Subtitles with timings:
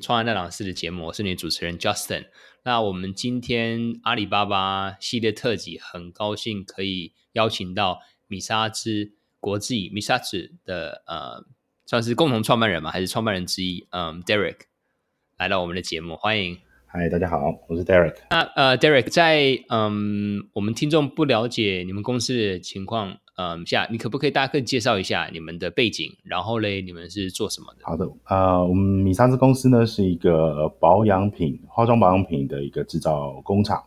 [0.00, 2.26] 创业那档事的节目，我是你的主持人 Justin。
[2.62, 11.44] 那我们今天阿里巴巴系列特辑，很高兴可以邀请到米沙兹国际米沙兹的呃，
[11.86, 13.86] 算是共同创办人嘛，还是创办人之一？
[13.90, 14.58] 嗯，Derek
[15.36, 16.60] 来到我们的节目，欢迎。
[16.90, 18.14] 嗨，大家好，我是 Derek。
[18.30, 23.18] 那呃，Derek 在嗯，我们听众不了解你们公司的情况。
[23.36, 26.16] 嗯，下你可不可以大概介绍一下你们的背景？
[26.24, 27.80] 然后嘞，你们是做什么的？
[27.82, 33.84] 好的，呃，我们米沙斯公司呢是一个保养品、化妆保养品的一个制造工厂。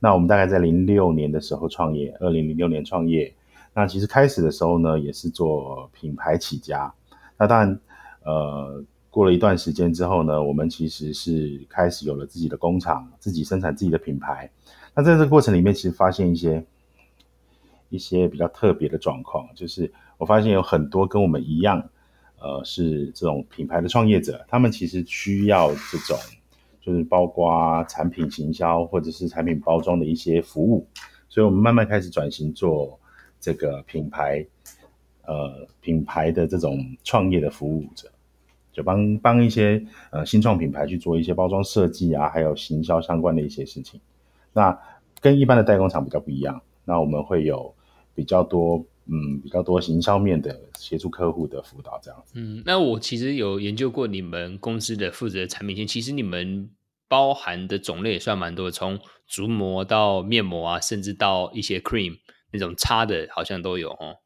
[0.00, 3.32] 那我们大概在零六年的时候创业，二零零六年创业。
[3.72, 6.92] 那其实开始的时候呢，也是做品牌起家。
[7.38, 7.80] 那当然，
[8.24, 14.50] 呃，过了一段时间之后呢，我们其实是开始有了自己的工厂，自己生产自己的品牌。
[14.92, 16.66] 那在这个过程里面，其实发现一些。
[17.88, 21.90] 一些比较特别的状况，就是我发现有很多跟我们一样，
[22.38, 26.16] 呃，是这种品牌的创业者，他们其实需要这种，
[26.80, 30.86] 就是包括产品行销或者是产品包装的一些服务，
[31.28, 32.98] 所以我们慢慢开始转型做
[33.38, 34.42] 这个品牌，
[35.26, 38.10] 呃，品牌的这种创业的服务者，
[38.72, 44.00] 就帮帮一些呃新创品牌去做一些包装设计啊，还有行销相关的一些事情。
[44.52, 44.78] 那
[45.20, 47.74] 跟一般的代工厂比较不一样，那我们会有。
[48.14, 52.34] 比较多，嗯，比较多行销面的协助客户的辅导这样子。
[52.36, 56.68] 嗯，那我其实有研究过你们公司的负责的产品线，其实你们
[57.08, 62.18] 包含的种类也算蛮多，从足膜到面膜啊，甚至到一些 cream
[62.52, 64.18] 那种擦的，好像都有哦。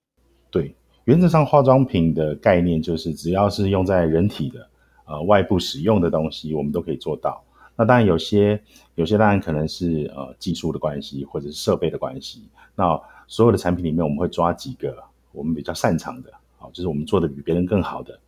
[0.50, 0.74] 对，
[1.06, 4.68] 原则上化妆品的概念就是只要是用在人体的
[5.04, 7.40] 呃外部使用的东西，我们都可以做到。
[7.76, 8.60] 那当然有些
[8.96, 12.42] 有些当然可能是呃技术的关系，或者是设备的关系。
[12.74, 14.96] 那所有的产品里面，我们会抓几个
[15.30, 18.18] 我们比较擅长的，好，就是我们做的比别人更好的，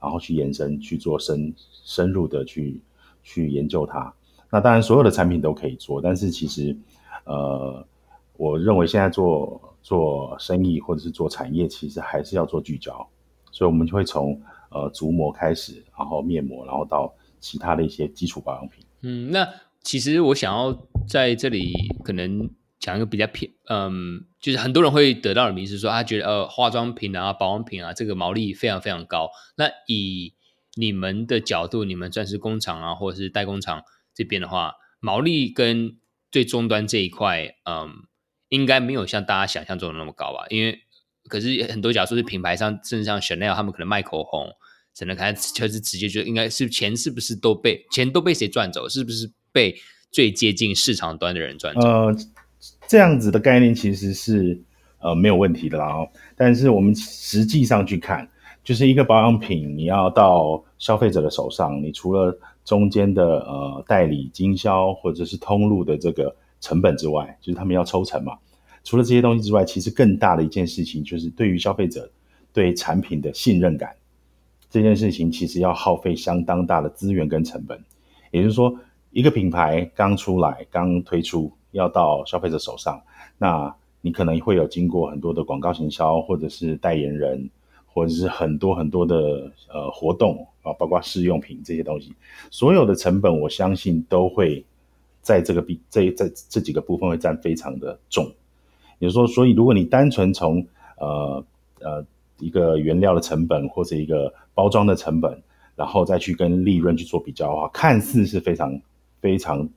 [0.00, 2.80] 然后去延伸去做深深入的去
[3.24, 4.12] 去研究它。
[4.48, 6.76] 那当然，所有的产品都可以做，但是其实，
[7.24, 7.84] 呃，
[8.38, 13.06] 我认为现在做做生意或者是做产业，其实还是要做聚焦，
[13.52, 14.40] 所以我们就会从
[14.70, 18.82] 呃足膜开始，然后面膜，然后到其他的一些基础保养品。
[19.02, 19.46] 嗯，那
[19.82, 22.48] 其实我想要在这里可能。
[22.80, 29.30] 讲一个比较偏，嗯，就是很多人会得到的名词，说他觉得呃，化妆品啊、保养品啊，这个毛利非常非常高。
[29.56, 30.32] 那以
[30.76, 33.82] 你们的角度，你们算是工厂啊，或者是代工厂
[34.14, 35.96] 这边的话，毛利跟
[36.30, 37.90] 最终端这一块，嗯，
[38.48, 40.46] 应该没有像大家想象中的那么高吧？
[40.50, 40.78] 因为
[41.28, 44.48] 可是很多假如说是品牌商，甚至像 Chanel，他们可能卖口红，
[44.94, 48.88] 只能看就是直接就应该是钱是不是都被钱都被谁赚走？
[48.88, 49.76] 是不是被
[50.10, 51.80] 最接近市场端的人赚走？
[51.80, 52.16] 呃
[52.88, 54.60] 这样子的概念其实是
[54.98, 55.94] 呃没有问题的啦，
[56.34, 58.28] 但是我们实际上去看，
[58.64, 68.38] 就是一个保养品，你要到消费者的手上，你除了中间的呃代理经销或者是通路的这个成本之外，就是他们要抽成嘛。
[68.84, 72.10] 除了这些东西之外，其实更大的一件事情就是对于消费者
[72.52, 73.94] 对产品的信任感，
[74.70, 77.78] 这件事情其实要耗费相当大的资源跟成本。
[78.30, 78.74] 也就是说，
[79.10, 81.52] 一个品牌刚出来，刚推出。
[81.72, 82.98] 要到消费者手上，
[83.36, 87.48] 那你可能会有经过很多的广告行销，或者是代言人，
[87.86, 92.10] 或者是很多很多的呃活动啊，包括试用品这些东西，
[92.50, 94.64] 所有的成本，我相信都会
[95.22, 98.30] 在这个比这在这几个部分会占非常的重。
[98.98, 100.66] 也就说，所以如果你单纯从
[100.98, 101.44] 呃
[101.80, 102.04] 呃
[102.38, 105.40] 一个原料的成本或者一个包装的成本，
[105.76, 108.80] 然后再去跟利润去做比较的话，看似是非常
[109.20, 109.68] 非常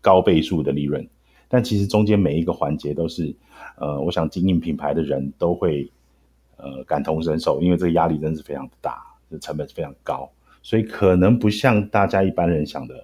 [0.00, 1.04] 高倍数的利润。
[1.48, 3.34] 但其实中间每一个环节都是，
[3.78, 5.90] 呃，我想经营品牌的人都会，
[6.56, 10.30] 呃，感同身受，因为这个压力真的是非常大，这成本是非常高，
[10.62, 13.02] 所以可能不像大家一般人想的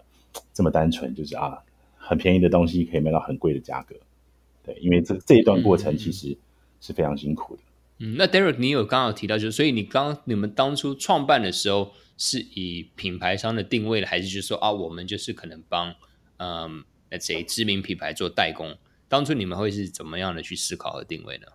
[0.53, 1.59] 这么单纯，就是啊，
[2.07, 3.95] 很便宜的东西可以卖到很贵的价格，
[4.65, 6.37] 对，因为这这一段过程其实
[6.81, 7.63] 是非常辛苦的。
[7.99, 15.95] 嗯，那 Derek，你有刚好提到，就是所以你刚你们当初创办的时候是以品牌商的定位的，还是就是说啊，我们就是可能帮，
[16.37, 16.85] 嗯。
[17.21, 18.77] 谁知名品牌做代工？
[19.09, 21.47] 当初你们会是怎么样的去思考和定位呢？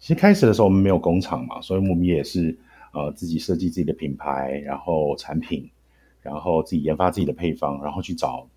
[0.00, 2.58] 其实开始的时候我们没有工厂嘛，所以我们也是
[2.92, 5.70] 呃自己设计自己的品牌，然后产品，
[6.22, 8.48] 然后自己研发自己的配方，然后去找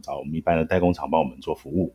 [0.00, 1.94] 找我们一般的代工厂帮我们做服务。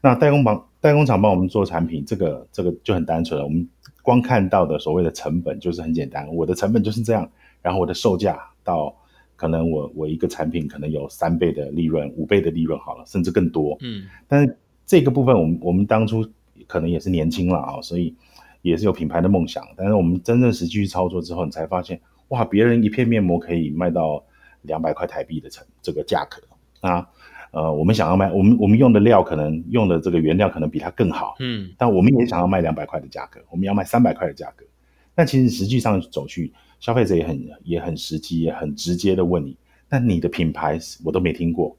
[0.00, 3.44] 那代工帮代工厂帮我们做产品，这个这个就很单纯了。
[3.44, 3.68] 我们
[4.02, 7.28] 光看到的所谓的成本就是很简单，我的成本就是这样，
[7.62, 8.94] 然后我的售价到
[9.36, 13.76] 可能我我一个产品可能有三倍的利润、五倍的利润好了，甚至更多。
[13.80, 16.24] 嗯，但是这个部分我们我们当初
[16.66, 18.14] 可能也是年轻了啊，所以
[18.62, 19.64] 也是有品牌的梦想。
[19.76, 24.22] 但是我们真正实际去操作之后，你才发现哇，别人一片面膜可以卖到
[24.62, 26.42] 两百块台币的成这个价格
[26.86, 27.08] 啊。
[27.56, 34.66] 呃，我们想要卖，我们我们用的料可能用的这个原料可能比它更好，嗯，但我们也想要卖两百块的价格，我们要卖三百块的价格。
[35.14, 39.56] 但其实实际上走去，消费者也很也很实际，也很直接的问你，
[39.88, 41.74] 那你的品牌我都没听过，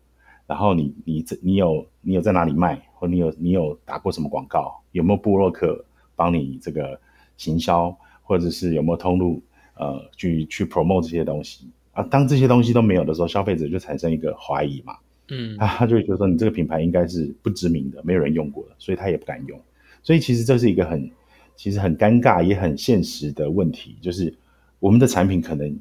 [0.48, 5.86] 然后你你你有你有在哪里卖，或你有你有打过什么广告，有没有布洛克
[6.16, 7.00] 帮你这个
[7.38, 9.44] 行销，或者是有没有通路
[9.76, 12.02] 呃去去 promote 这些东西啊？
[12.02, 14.96] 当这些东西都没有的时候，消费者就产生一个怀疑嘛。
[15.30, 19.60] 嗯，他就会觉得说你这个品牌应该是不知名的，没有人用过的，所以他也不敢用。
[20.02, 21.12] 所以其实这是一个很，
[21.56, 24.34] 其实很尴尬也很现实的问题，就是
[24.80, 25.78] 我们的产品可能，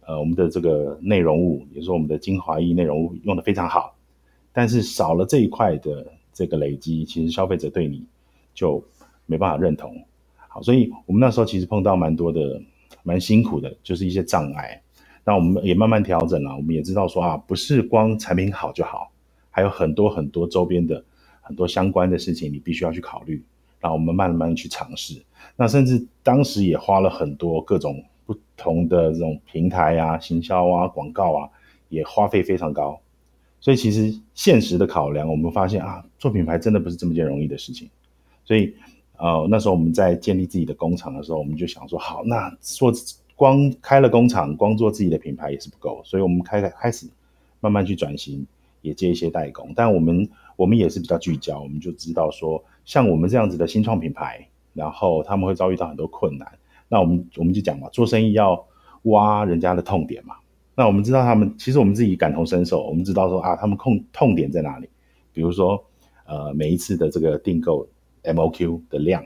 [0.00, 3.94] 呃，我们的这个内容物，也就是说我们的精华液内容物用得非常好，
[4.52, 8.04] 但是少了这一块的这个累积，其实消费者对你
[8.52, 8.82] 就
[9.26, 9.94] 没办法认同。
[10.48, 12.60] 好，所以我们那时候其实碰到蛮多的，
[13.04, 14.82] 蛮辛苦的，就是一些障碍。
[15.28, 19.12] 那我们也慢慢调整了，我们也知道说啊，不是光产品好就好，
[19.50, 21.04] 还有很多很多周边的
[21.42, 23.44] 很多相关的事情，你必须要去考虑。
[23.78, 25.22] 然后我们慢慢去尝试，
[25.54, 31.50] 那甚至当时也花了很多各种不同的这种平台啊、行销啊、广告啊，
[31.90, 32.98] 也花费非常高。
[33.60, 37.86] 所以其实现实的考量，我们发现啊，做品牌真的不是这么件容易的事情。
[38.46, 38.74] 所以
[39.18, 42.90] 呃，那时候我们在建立自己的工厂的时候，我们就想说，好，那做。
[43.38, 47.06] 光开了工厂，光做自己的品牌也是不够，所以我们开开始
[47.60, 48.44] 慢慢去转型，
[48.82, 49.72] 也接一些代工。
[49.76, 54.44] 但我们我们也是比较聚焦，我们就知道说，像我们这样子的新创品牌，
[54.74, 56.58] 然后他们会遭遇到很多困难。
[56.88, 58.66] 那我们我们就讲嘛，做生意要
[59.02, 60.34] 挖人家的痛点嘛。
[60.74, 64.88] 那我们知道他们，其实我们自己感同身受，我们知道说啊，他们痛痛点在哪里？
[65.32, 65.84] 比如说，
[66.26, 67.86] 呃，每一次的这个订购
[68.24, 69.24] MOQ 的量，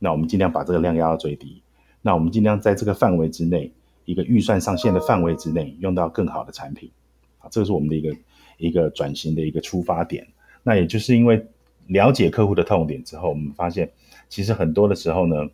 [0.00, 1.62] 那我们尽量把这个量压到最低。
[2.06, 3.72] 那我们尽量在这个范围之内，
[4.04, 6.90] 一个预算上限的范围之内，用到更好的产品，
[7.38, 8.16] 啊，这是我们的一个
[8.58, 10.26] 一个转型的一个出发点。
[10.62, 11.42] 那也就是因为
[11.86, 13.90] 了解客户的痛点之后，我们发现
[14.28, 15.48] 其实很多的时候呢，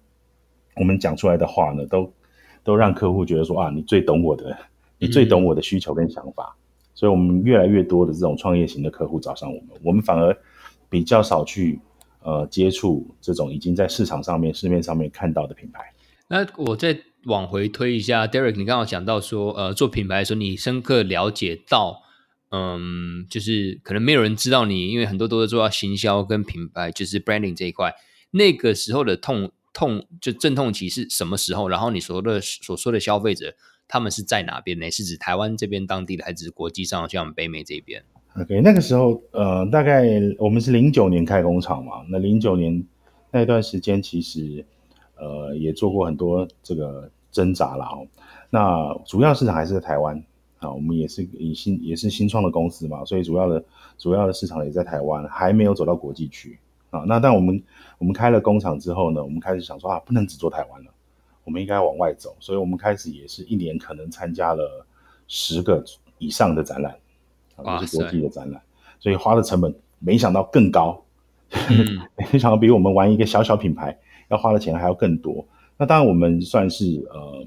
[0.74, 2.12] 我们讲出来的话呢，都
[2.64, 4.58] 都让客户觉得说啊，你最懂我的，
[4.98, 6.56] 你最懂我的需求跟想法。
[6.56, 6.58] 嗯。
[6.94, 10.36] 所以，我们越来越多的这种创业型的客户找上我们，我们反而
[10.88, 11.78] 比较少去
[12.22, 15.80] 呃接触这种已经在市场上面市面上面看到的品牌。
[16.32, 22.02] 那我再往回推一下，Derek，你刚刚讲到说，呃，做品牌的时候，你深刻了解到，
[22.52, 27.92] 嗯，就是可能没有人知道你，因为很多都是做到行销跟品牌，就是 branding 这一块。
[28.30, 31.68] 那个时候的痛痛就阵痛期是什么时候？
[31.68, 33.56] 然后你所说的所说的消费者，
[33.88, 34.88] 他们是在哪边呢？
[34.88, 38.04] 是指台湾这边当地的，还是国际上像北美这边
[38.40, 40.04] ？OK，那个时候，呃，大概
[40.38, 42.86] 我们是零九年开工厂嘛，那零九年
[43.32, 44.64] 那段时间其实。
[45.20, 48.06] 呃，也做过很多这个挣扎了哦。
[48.48, 50.20] 那主要市场还是在台湾
[50.58, 53.62] 啊，我们也是以新也是新创的公司嘛，所以主要的
[53.98, 56.58] 主要的市场也在台湾，还没有走到国际区
[56.90, 57.04] 啊。
[57.06, 57.62] 那但我们
[57.98, 60.90] 我们开了工厂之后呢，我们开始想说啊，不能只做台湾了，
[61.44, 64.84] 我们应该要往外走，所以我们开始也是一年可能参加了
[65.28, 65.84] 十个
[66.18, 66.96] 以上的展览
[67.56, 68.60] 啊，就是国际的展览，
[68.98, 71.00] 所以花的成本没想到更高，
[71.50, 72.00] 嗯、
[72.32, 73.96] 没想到比我们玩一个小小品牌。
[74.30, 75.44] 要花的钱还要更多，
[75.76, 77.46] 那当然我们算是呃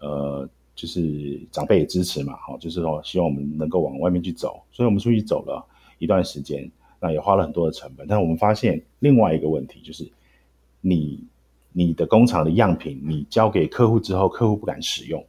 [0.00, 5.64] 呃，就是长辈也支持嘛，好，就是说希望我们能够往外面去走，所以我们出去走了
[5.98, 8.06] 一段时间，那也花了很多的成本。
[8.08, 10.08] 但我们发现另外一个问题就是，
[10.80, 11.22] 你
[11.72, 15.24] 你的工厂的样品你交给客户之后，客户不敢使用，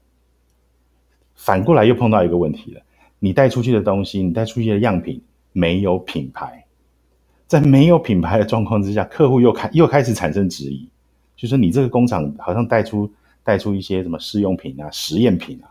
[1.33, 2.81] 反过来又碰到一个问题了，
[3.17, 5.19] 你带出去的东西，你带出去的样品
[5.51, 6.62] 没有品牌。
[7.53, 10.89] 在没有品牌的状况之下，客户又开又开始产生质疑，
[11.35, 13.07] 就说你这个工厂好像带出
[13.43, 15.69] 带出一些什么试用品啊、实验品啊，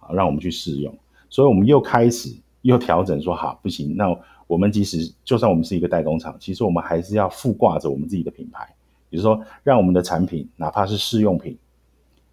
[0.00, 4.06] 啊，让我们去试用，所以我们又开始又调整说，好，不行，那
[4.46, 8.66] 我们即使就算我们是一个代工厂，其实我们还是要附挂着我们自己的品牌，
[9.10, 11.58] 比如说让我们的产品哪怕是试用品，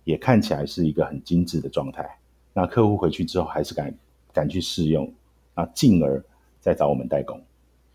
[0.06, 2.10] 也看起来是一个很精致的状态，
[2.54, 3.94] 那客户回去之后还是敢
[4.32, 5.12] 敢去试用，
[5.54, 6.24] 啊，进而
[6.62, 7.38] 再找我们代工。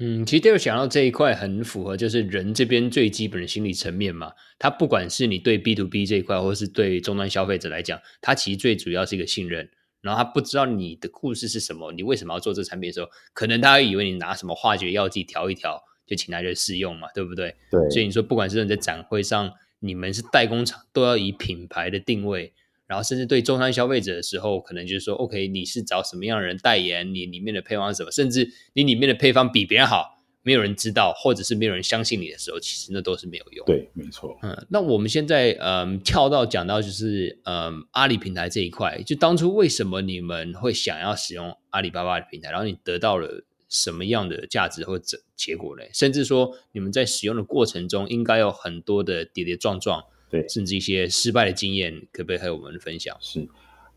[0.03, 4.33] 嗯，其实 Derek 想到这一块很符合，就是人这边最基本的心理层面嘛。
[4.59, 9.69] 他不管是你对 B to B 这一块，或是对终端消费者来讲，他其实最主要是一个信任。
[10.01, 17.55] 然后他不知道你的故事是什么，你为什么要做这个产品的时候，可能他会以为你拿什么化学药剂调一调就请他去试用嘛，对不对？
[17.71, 17.91] 对。
[17.91, 22.55] 所以你说，不管是你在展会上，你们是代工厂，都要以品牌的定位，
[22.91, 30.17] 然后甚至对中端消费者的时候，可能就是说，OK，你是找什么样的人代言，你里面的配方是什么，甚至你里面的配方比别人好。
[30.43, 33.67] 没有人知道，或者是没有人相信你的时候，其实那都是没有用。
[33.67, 34.39] 对，没错。
[34.43, 45.85] 嗯，那我们现在嗯跳到讲到就是嗯阿里平台这一块，就当初为什么你们会想要使用阿里巴巴的平台，然后你得到了什么样的价值或者结果呢？
[45.93, 53.17] 甚至说你们在使用的过程中，应该有很多的跌跌撞撞，对，甚至一些失败的经验，可不可以和我们分享？
[53.21, 53.47] 是，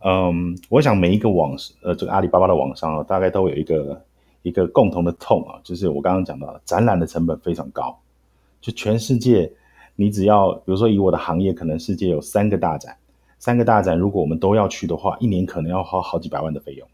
[0.03, 4.03] 嗯，我想每一个网呃，这个阿里巴巴的网商啊，大概都有一个。
[4.43, 7.97] 一个共同的痛啊，就是我刚刚讲到的，展览的成本非常高。
[8.59, 9.49] 就全世界，
[9.95, 12.97] 你只要比如说以我的行业，可能世界有三个大展，
[13.39, 16.85] 三个大展，如果我们都要去的话，一年可能要花好几百万的费用。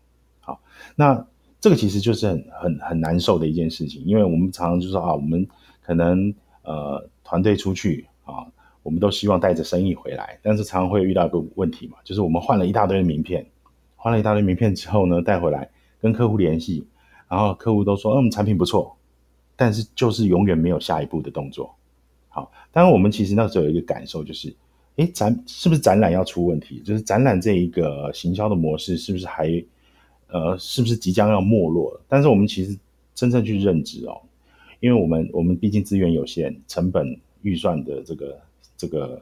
[0.41, 0.61] 好，
[0.95, 1.25] 那
[1.59, 5.47] 这个其实就是很很很难受的一件事情，因为我们常常就说啊，我们
[5.81, 6.31] 可能
[6.61, 8.08] 呃团队出去啊，
[8.83, 13.45] 我们都希望带着生意回来，但是常常会遇到一个问题嘛，就是我们换了一大堆的名片，
[13.95, 15.69] 换了一大堆名片之后呢，带回来
[16.01, 16.85] 跟客户联系。
[17.27, 18.97] 然后客户都说，嗯，产品不错，
[19.55, 21.75] 但是就是永远没有下一步的动作。
[22.27, 24.51] 好，当然我们其实那时候有一个感受，就是，
[24.95, 26.81] 诶，展是不是展览要出问题？
[26.83, 29.47] 就是展览这一个行销的模式是不是还，
[30.29, 32.01] 呃，是不是即将要没落了？
[32.07, 32.75] 但是我们其实
[33.13, 34.19] 真正去认知哦，
[34.79, 38.41] 因为我们我们毕竟资源有限，成本预算的这个
[38.79, 39.21] 这个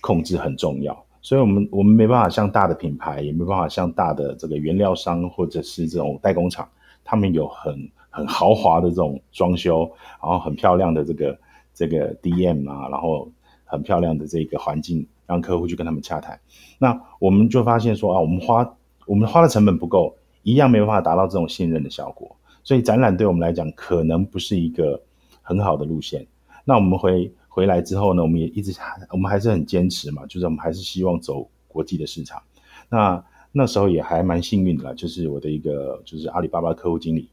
[0.00, 6.68] 控制很重要，所以我们我们没办法像大的品牌，也没办法像大的这个原料商或者是这种代工厂。
[7.02, 9.90] 他们有很很豪华的这种装修，
[10.22, 11.38] 然后很漂亮的这个
[11.74, 13.28] 这个 DM 啊，然后
[13.64, 16.38] 很漂亮的这个环境，让客户去跟他们洽谈。
[16.78, 18.76] 那我们就发现说啊，我们花
[19.06, 22.36] 我们花的成本不够，一样没有办法达到这种信任的效果。
[22.62, 25.00] 所以展览对我们来讲，可能不是一个
[25.42, 26.26] 很好的路线。
[26.64, 28.78] 那我们回回来之后呢，我们也一直
[29.10, 32.42] 我们还是很坚持嘛，就是我们还是希望走国际的市场。
[32.90, 37.30] 那那时候也还蛮幸运的，就是我的一个就是阿里巴巴客户经理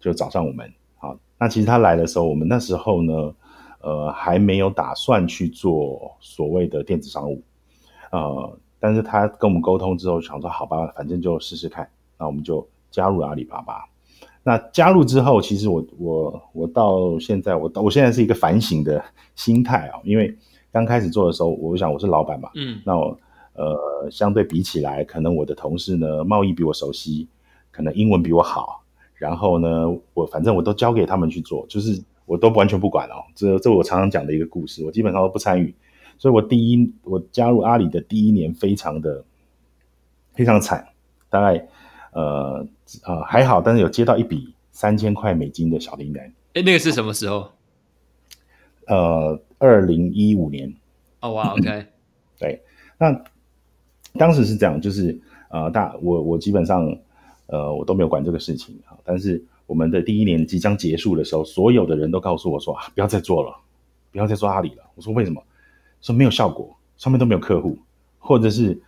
[0.00, 0.72] 就找上我们。
[0.96, 3.34] 好，那其实他来的时候，我们那时候呢，
[3.80, 7.42] 呃，还没有打算去做所谓的电子商务，
[8.10, 11.86] 呃，但是他跟我们沟通之后，想说好吧，反正就试试看。
[12.16, 13.84] 那我们就加入了阿里巴巴。
[14.42, 20.36] 那加入之后，其实我我我到现在，我到我现在是一个反省的心态啊，因为
[20.70, 23.18] 刚开始做的时候，我想我是老板嘛，嗯，那我。
[23.54, 27.28] 呃，相对比起来，可能我的同事呢，贸易比我熟悉，
[27.70, 28.82] 可能英文比我好，
[29.14, 33.20] 然后呢，我反正我都交给他们去做，就是我都完全不管哦。
[33.34, 35.74] 这这我常常讲的一个故事，我基本上都不参与。
[36.16, 39.22] 所以我第一我加入阿里的第一年，非常的
[40.32, 40.88] 非常惨，
[41.28, 41.68] 大概
[42.12, 42.66] 呃
[43.04, 46.24] 呃还好，但是有接到一笔三千块美金的小订单。
[46.54, 47.50] 哎，那个是什么时候？
[48.86, 50.72] 呃，二零一五年。
[51.20, 51.86] 哦哇，OK，
[52.40, 52.62] 对，
[52.96, 53.22] 那。
[54.18, 56.94] 当时是这样，就是呃，大我我基本上
[57.46, 58.92] 呃我都没有管这个事情啊。
[59.04, 63.56] 但是我们的第一年即将结束的时候，所有的人都告诉我说啊，不要再做了，
[64.10, 64.84] 不要再做阿里了。
[64.96, 65.42] 我说为什么？
[66.02, 67.78] 说没有效果，上面都没有客户，
[68.18, 68.78] 或者是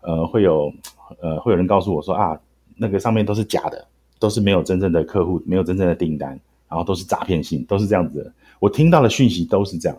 [0.00, 0.74] 呃会有
[1.20, 2.40] 呃会有人告诉我说啊，
[2.76, 3.86] 那个上面都是假的，
[4.18, 6.30] 都是没有真正的客户，没有真正的订单，
[6.68, 8.32] 然后都是诈骗信，都是这样子的。
[8.60, 9.98] 我听到的讯息都是这样，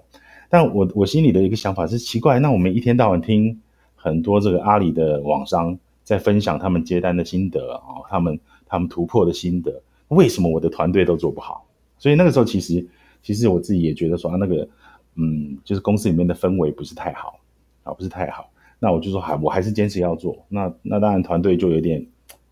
[0.49, 3.59] 但我我心里的一个想法是奇怪，那我们一天到晚听。
[3.97, 11.65] 很多这个阿里的网商在分享他们接单的心得啊，他们他们突破的心得，为什么我的团队都做不好？
[11.97, 12.85] 所以那个时候其实
[13.23, 14.67] 其实我自己也觉得说啊，那个
[15.15, 17.39] 嗯，就是公司里面的氛围不是太好
[17.81, 18.47] 啊，不是太好。
[18.77, 20.37] 那我就说还我还是坚持要做。
[20.49, 22.05] 那那当然团队就有点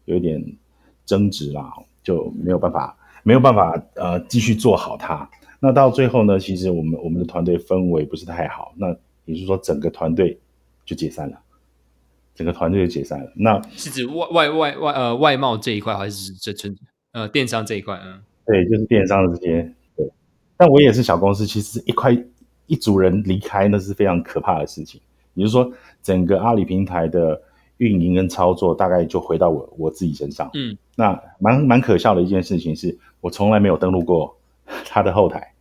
[0.05, 0.43] 有点
[1.05, 1.71] 争执啦，
[2.03, 5.29] 就没有办法没有办法呃继续做好它。
[5.59, 8.89] 那到最后呢，其实我们我们的团队氛围不是太好，那
[9.25, 10.37] 也就是说整个团队
[10.85, 11.39] 就解散了。
[12.35, 13.31] 整个团队就解散了。
[13.35, 16.75] 那是指外外外外呃外贸这一块，还是这纯
[17.11, 17.95] 呃电商这一块？
[18.03, 19.71] 嗯，对，就是电商的这些。
[19.95, 20.11] 对，
[20.57, 22.11] 但我也是小公司，其实一块
[22.65, 24.99] 一组人离开，那是非常可怕的事情。
[25.35, 27.39] 也就是说，整个阿里平台的
[27.83, 30.49] 运营跟操作，大概就回到我我自己身上。
[30.53, 34.35] 嗯，那蛮蛮可笑的一件事情是，我从来没有登录过
[34.85, 35.53] 他的后台，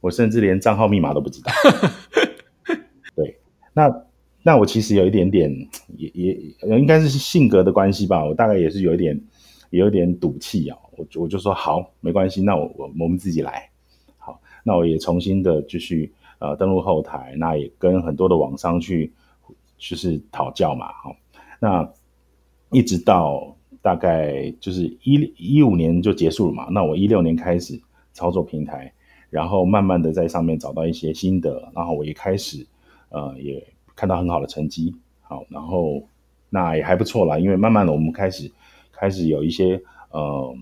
[0.00, 1.52] 我甚至连账号密码都不知道。
[3.14, 3.38] 对，
[3.72, 4.04] 那。
[4.44, 5.48] 那我其实有一点点，
[5.96, 6.34] 也也
[6.76, 8.24] 应该是性格的关系吧。
[8.24, 9.16] 我大概也是有一点，
[9.70, 10.76] 有一点赌气啊。
[10.96, 13.70] 我我就说好，没关系，那我我我们自己来。
[14.18, 19.12] 好，那我也重新的继续呃登录后台，那也跟很多的网商去
[19.78, 20.90] 就是讨教嘛。
[20.92, 21.14] 好，
[21.62, 21.88] 那
[22.72, 26.66] 一直到大概就是一一五年就结束了嘛。
[26.72, 27.80] 那我一六年开始
[28.12, 28.92] 操作平台，
[29.30, 32.66] 然后慢慢的在上面找到一些心得，然后我也开始
[33.10, 33.64] 呃也
[33.94, 36.02] 看到很好的成绩，好，然后
[36.50, 38.50] 那也还不错啦，因为慢慢的我们开始
[38.90, 40.56] 开始有一些呃。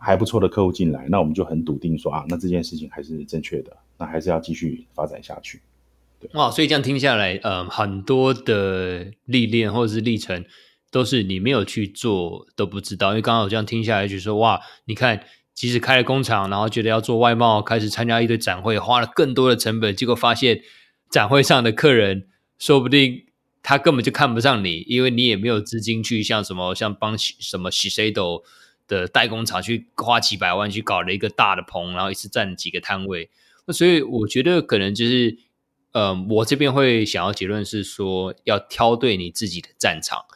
[0.00, 5.60] 还不错的客户进来，那我们就很笃定说啊，那这件事情还是正确的，那还是要继续发展下去。
[6.34, 10.44] 哇，所以这样听下来，嗯、很多的历练或者是历程，
[10.90, 13.10] 都是你没有去做都不知道。
[13.10, 20.60] 因为刚刚我这样听下来，就说哇，你看，即使开了工厂，然后觉得要做外贸，开始参加一堆展会，花了更多的成本，结果发现
[21.10, 22.26] 展会上的客人，
[22.58, 23.26] 说不定
[23.62, 28.42] 他根本就看不上你，因为你也没有资金去像什么像帮什么 Shiseido
[28.88, 33.30] 的代工厂去花几百万去搞了一个大的棚，然后一次占几个摊位。
[33.66, 35.36] 那所以我觉得可能就是，
[35.98, 40.26] 呃，我这边会想要结论是说，要挑对你自己的战场。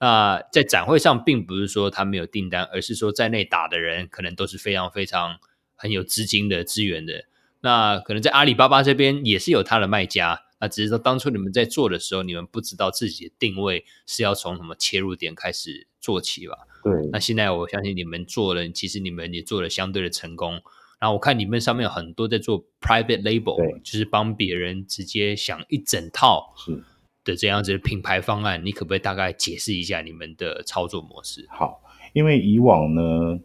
[0.00, 5.36] 那在展会上，并不是说他没有订单，而是说在内打的人可能都是非常非常
[5.74, 7.26] 很有资金的资源的。
[7.60, 16.56] 那可能在阿里巴巴这边也是有他的卖家，那只是说当初你们在做的时候，你们不知道自己的定位是要从什么切入点开始做起吧。
[16.82, 20.62] 对，那现在我相信你们做了，其实你们也做了相对的成功。
[21.00, 26.80] 然后我看你们上面有很多在做 private label，就是帮别人直接想一整套是
[27.24, 28.62] 的这样子的品牌方案。
[28.64, 31.46] 你可不可以大概解释一下你们的操作模式？
[31.48, 33.40] 好，因为以往呢，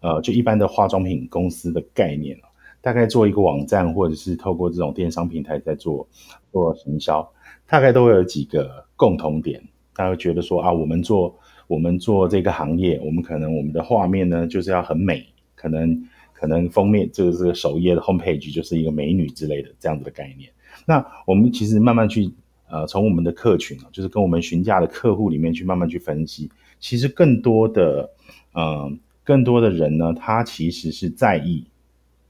[0.00, 2.38] 呃，就一般的化妆品公司的概念，
[2.80, 6.08] 大概做一个网站或者是透过这种电商平台在做
[6.52, 7.28] 做行销，
[7.66, 9.60] 大概都会有几个共同点，
[9.94, 11.36] 大家会觉得说啊，我们做。
[11.70, 15.24] 我们做这个行业，我们可能我们的画面呢就是要很美，
[15.54, 16.04] 可能
[16.40, 20.50] 可能封面这个这个首页的 home page 就是一个美女之类的这样子的概念。
[20.86, 22.32] 那我们其实慢慢去
[22.70, 28.10] 呃从我们的客群啊，就是跟我们询价的客户里面去慢慢去分析，其实更多的
[28.52, 28.90] 呃
[29.22, 31.66] 更多的人呢，他其实是在意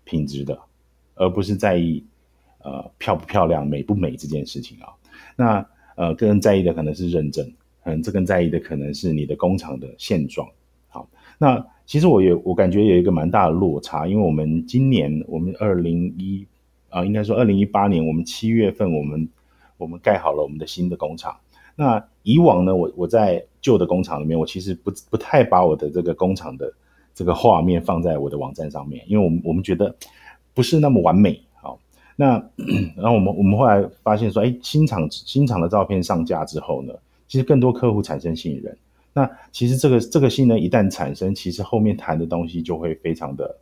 [0.02, 0.58] 品质的，
[1.14, 2.02] 而不是在意
[2.64, 4.88] 呃漂不漂亮、美不美这件事情啊。
[5.36, 7.48] 那呃更在意的可能是认证。
[7.84, 10.46] 嗯，这更在意的可能是你的工厂的现状。
[10.90, 16.46] 好，那其实我有我感觉有一个蛮大的落差，因为我们今年我们二零一
[16.90, 19.28] 啊，应该说二零一八年，我们七月份我们
[19.78, 21.36] 我们盖好了我们的新的工厂。
[21.76, 26.70] 那以往呢，我我在旧的工厂里面，我其实不不太把我的这个工厂的
[27.14, 29.94] 这个画面放在我的网站上面，因为我们我们觉得
[30.52, 31.40] 不是那么完美。
[31.54, 31.78] 好，
[32.16, 32.34] 那
[32.96, 36.92] 然后我们我们后来发现说，哎，新厂新厂的照片上架之后呢，
[37.26, 38.76] 其实更多客户产生信任，
[39.12, 43.58] 那其实这个这个信任一旦产生，其实后面谈的东西就会非常的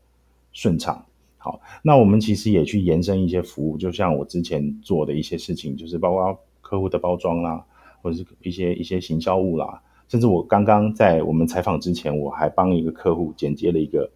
[0.52, 1.04] 顺畅。
[1.38, 7.64] 好，那我们其实也去延伸一些服务，就像我之前做的一些事情，就是包括客户的包装啦，
[8.02, 14.10] 或者是一些一些行销物啦，甚至我刚刚在我们采访之前，我还帮一个客户剪接了一个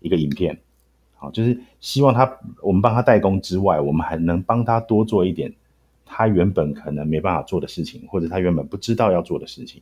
[0.00, 0.58] 一个影片，
[1.16, 5.52] 好，就是希望他我们帮他代工之外，我们还能帮他多做一点。
[6.06, 9.80] 他原本可能没办法做的事情，或者他原本不知道要做的事情，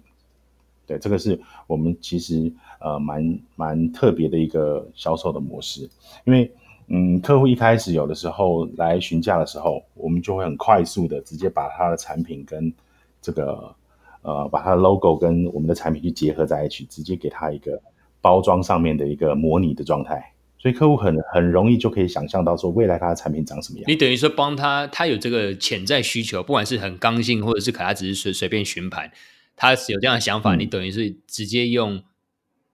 [0.99, 5.89] 这个是我们其实呃蛮蛮特别的一个销售的模式。
[6.25, 6.51] 因为
[6.89, 12.73] 嗯，客户一开始有的时候来询价的时候，我们就会很快速的直接把他的产品跟
[13.23, 13.75] 这个
[14.23, 17.81] 呃把他的 logo 跟我们的产品去结合在一起，直接给他一个
[18.21, 20.33] 包装上面的一个模拟的状态。
[20.59, 23.85] 所以客户很很容易就可以想象到说未来他的产品长什么样。
[23.89, 29.11] 你等于说帮他，他有这个潜在需求，不管是很刚性，或者是可他只是随随便询盘，
[29.63, 32.03] 他是有这样的想法，嗯、你等于是直接用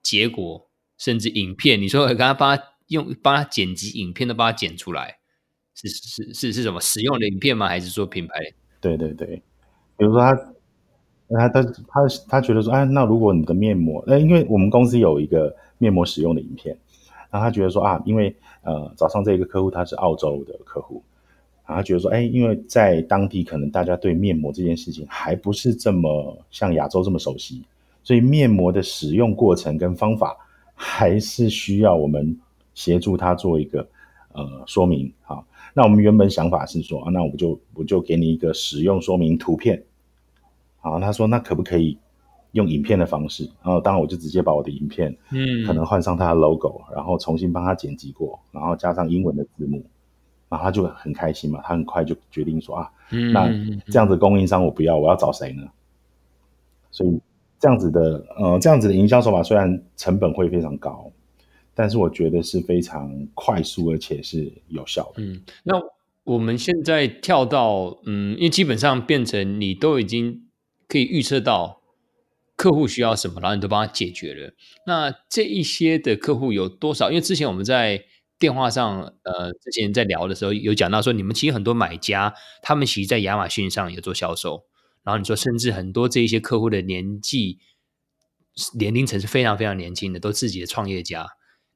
[0.02, 5.18] 结果甚至影片，你说我刚刚帮他用帮他剪辑影片都帮他剪出来，
[5.74, 7.68] 是是是是什么使用的影片吗？
[7.68, 8.32] 还是说品牌？
[8.80, 9.42] 对对对，
[9.98, 10.34] 比如说他
[11.28, 16.74] 他他他他觉得说，哎，那如果你的面膜，呃，因为我们公司有一个面膜使用的影片。
[17.30, 21.04] 然后他觉得说啊，因为呃早上这个客户他是澳洲的客户，
[21.68, 27.62] 然后他觉得说，哎，因为在当地可能大家对面膜这件事情还不是这么像亚洲这么熟悉，
[28.02, 30.34] 所以面膜的使用过程跟方法
[30.74, 32.34] 还是需要我们
[32.72, 33.86] 协助他做一个
[34.32, 35.12] 呃说明。
[35.20, 39.84] 好，那我们原本想法是说啊，那我就我就给你一个使用说明图片。
[40.80, 41.98] 好，他说那可不可以？
[42.52, 49.84] 用影片的方式，然后当然我就直接把我的影片，嗯，可能换上他的 logo，然后重新帮他剪辑过，然后加上英文的字幕，
[50.48, 53.48] 然后他就很开心嘛，他很快就决定说啊，嗯，那
[53.90, 55.62] 这样子供应商我不要，我要找谁呢？
[56.90, 57.20] 所以
[57.58, 61.10] 这样子的，呃，这样子的营销手法虽然成本会非常高，
[61.74, 65.22] 但是我觉得是非常快速而且是有效的。
[65.22, 65.74] 嗯，那
[66.24, 70.42] 我们现在跳到，嗯，因为基本上变成你都已经
[70.86, 71.76] 可以预测到。
[72.56, 74.52] 客户需要什么，然后你都帮他解决了。
[74.84, 77.08] 那这一些的客户有多少？
[77.08, 78.02] 因为之前我们在
[78.38, 84.64] 电话上，呃，之前在聊的时候有讲到说，你们其实很多买家，他们其实在亚马逊上有做销售。
[85.02, 87.58] 然后你说，甚至很多这一些客户的年纪
[88.78, 91.26] 年龄层是非常非常年轻的，都自己的创业家。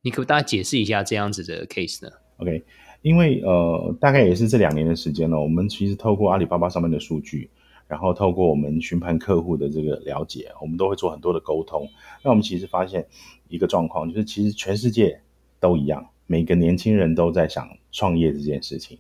[0.03, 2.65] 你可不大家解释一下这样子的 case 呢？OK，
[3.03, 7.51] 因为呃，大概也是这两年的时间了，我们其实透过阿里巴巴上面的数据。
[7.89, 11.87] 然后透过我们询盘客户的这个了解，我们都会做很多的沟通。
[12.23, 13.07] 那我们其实发现
[13.49, 15.21] 一个状况，就是其实全世界
[15.61, 18.99] 都一样，每个年轻人都在想创业这件事情。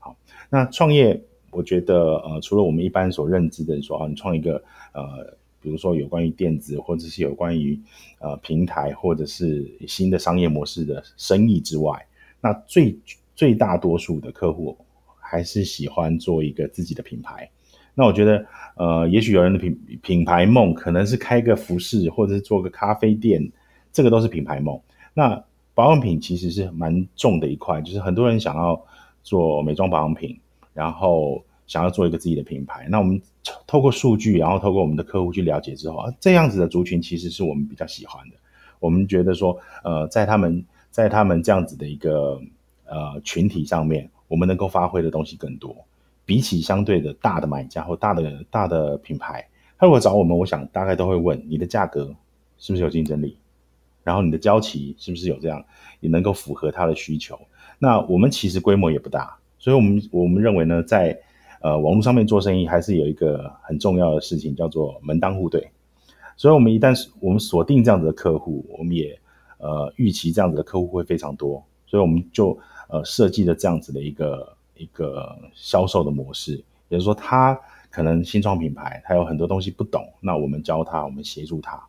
[0.00, 0.16] 好，
[0.50, 4.60] 那创业，我觉得呃，除了我们一般所认知的说啊，你创一个
[4.92, 7.78] 呃，比如说有关于电子，或者是有关于
[8.18, 12.04] 呃平台，或者是新的商业模式的生意之外，
[12.40, 12.98] 那最
[13.36, 14.76] 最大多数的客户
[15.20, 17.48] 还是喜欢做一个自己的品牌。
[17.94, 23.52] 那我觉得，呃，也许有人的品品牌梦可能是开个服饰，或者是做个咖啡店，
[23.92, 24.80] 这个都是品牌梦。
[25.14, 28.80] 那保养品其实是蛮重的一块，就是很多人想要
[29.22, 30.38] 做美妆保养品，
[30.74, 32.86] 然后想要做一个自己的品牌。
[32.90, 33.20] 那我们
[33.66, 38.36] 透过数据，然后透过我们的客户去了解之后啊，这样子的族群其实是我们比较喜欢的。
[38.80, 42.40] 我们觉得说，呃，在他们在他们这样子的一个
[42.84, 45.74] 呃群体上面，我们能够发挥的东西更多。
[46.24, 49.44] 比起相对的大的买家或大的大的品牌，
[49.78, 52.14] 他如果找我们，我想大概都会问你的价格
[52.58, 53.36] 是不是有竞争力，
[54.02, 55.64] 然后你的交期是不是有这样，
[56.00, 57.38] 也能够符合他的需求。
[57.78, 61.18] 那我们其实规模也不大，所以我们我们认为呢，在
[61.60, 65.70] 呃网络上面做生意，还是有一个很重要的事情叫做门当户对。
[66.36, 69.18] 所以，我们一旦我们锁定这样子的客户，我们也
[69.58, 74.56] 呃预期这样子的客户会非常多，所以我们就呃设计了这样子的一个。
[74.74, 76.54] 一个销售的模式，
[76.88, 77.56] 也就是说，他
[77.88, 81.80] 可能新创品牌，他有很多东西不懂，那我们教他，我们协助他。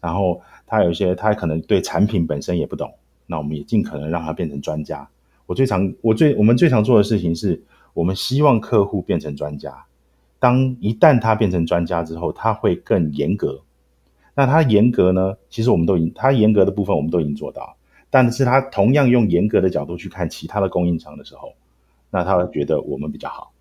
[0.00, 2.92] 然后他有一些，他可能对产品本身也不懂，
[3.26, 5.08] 那我们也尽可能让他变成专家。
[5.46, 9.84] 我最常，我最，我们最常做的事情是，我们希望客户变成专家。
[10.38, 13.60] 当一旦他变成专家之后，他会更严格。
[14.34, 15.36] 那他严格呢？
[15.50, 17.76] 其实我们都已经，他严格的部分我们都已经做到，
[18.08, 21.52] 但是他同样用严格的角度去看其他的供应商的时候。
[22.12, 23.52] 那他会觉得我们比较好，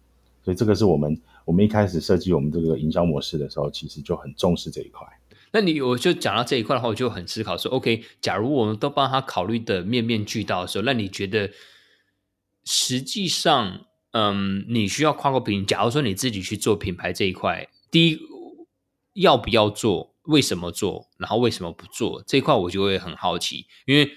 [0.41, 5.05] 所以这个是我们我们一开始设计我们这个营销模式的时候，其实就很重视这一块。
[5.51, 11.51] 那你我就讲到这一块的话，我就很思考说，OK，假如我们都帮他考虑的面面俱到的时候，那你觉得
[12.65, 18.19] 实际上，嗯，你需要跨过品，假如说你自己去做品牌这一块，第一
[19.13, 20.15] 要不要做？
[20.23, 21.09] 为什么做？
[21.17, 22.23] 然后为什么不做？
[22.27, 24.11] 这一块我就会很好奇，因为。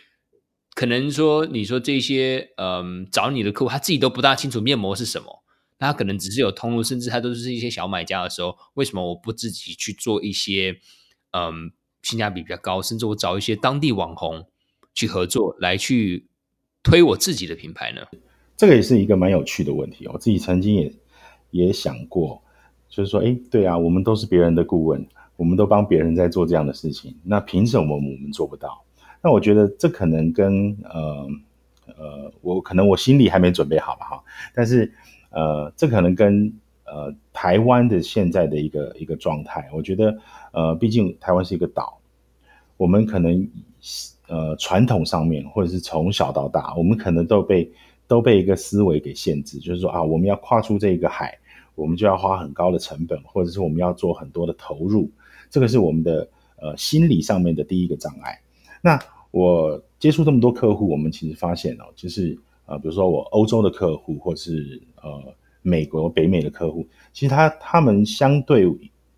[0.75, 5.45] 可能说，你说这些，嗯，找你的客户，他自己都不大清楚面膜是什么，
[5.79, 10.81] 他可能只是有通路，甚至他都是一些小买家的时候，为什么我不自己去做一些，
[11.33, 14.47] 嗯，性价比比较高，甚至我找一些当地网红
[14.95, 16.27] 去合作，来去
[16.83, 18.03] 推我自己的品牌呢？
[18.57, 20.92] 这个也是一个蛮有趣的问题，我自己曾经也
[21.51, 22.42] 也想过，
[22.88, 25.05] 就是说，哎，对啊，我们都是别人的顾问，
[25.37, 28.85] 我们都帮别人在做这样的事情，那凭什么我们做不到？
[29.23, 31.29] 那我觉得这可能跟呃
[31.97, 34.92] 呃，我可能我心里还没准备好吧哈，但是
[35.31, 36.53] 呃，这可能跟
[36.92, 40.14] 呃台湾的现在的一个一个状态，我觉得
[40.52, 41.98] 呃，毕竟台湾是一个岛，
[42.76, 43.48] 我们可能
[44.28, 47.72] 呃传统上面或者是从小到大，我们可能都被
[48.07, 51.38] 都被一个思维给限制，就是说啊，我们要跨出这个海，
[51.74, 55.11] 我们就要花很高的成本，或者是我们要做很多的投入，
[55.48, 56.28] 这个是我们的
[56.61, 58.38] 呃心理上面的第一个障碍。
[58.83, 58.98] 那
[59.31, 68.66] 我接触这么多客户，我们其实发现哦，就是呃，比如说我欧洲的客户，或是呃美国、北美的客户，其实他他们相对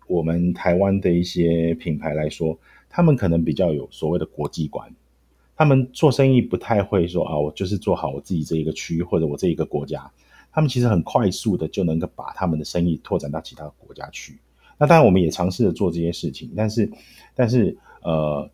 [0.07, 2.57] 我们台湾的一些品牌来说，
[2.89, 4.89] 他们可能比较有所谓的国际观，
[5.55, 10.09] 他们做生意不太会说啊，我就是做好我自己这一个区域或者我这一个国家，
[10.51, 14.37] 他们其实很快速的就能够把他们的生意拓展到其他国家去。
[14.77, 16.89] 那当然，我们也尝试着做这些事情，但是
[17.33, 18.49] 但是呃。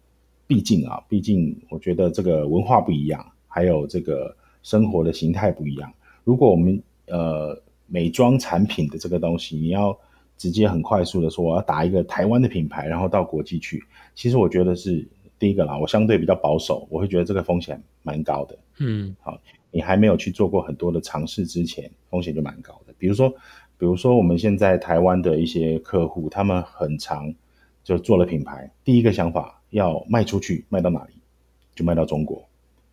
[0.48, 5.90] 毕竟啊，毕竟我觉得这个文化不一样，还有这个生活的形态不一样。
[6.26, 7.58] 如果我们呃
[7.92, 9.96] 美妆产品的这个东西，你要
[10.38, 13.84] 直接很快速的说我要打一个台湾的品牌，然后到国际去，
[14.16, 15.06] 其实我觉得是
[15.38, 18.58] 第一个啦，我相对比较保守，我会觉得这个风险蛮高的。
[18.80, 19.38] 嗯，好，
[19.70, 22.94] 你还没有去做过很多的尝试之前，风险就蛮高的。
[22.98, 23.30] 比如说，
[23.78, 27.34] 比如说我们现在台湾的一些客户，他们很常
[27.84, 29.58] 就做了品牌，第一个想法。
[29.72, 31.14] 要卖出去，卖到哪里
[31.74, 32.46] 就卖到中国，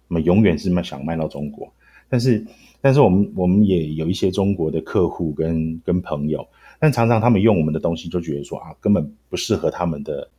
[0.07, 1.69] 那么永远是卖想卖到中国。
[2.09, 2.47] 但是，
[2.81, 6.47] 但是我们我们也有一些中国的客户跟跟朋友，
[6.81, 10.31] 但常常他们用我们的东西就觉得说啊，根本不适合他们的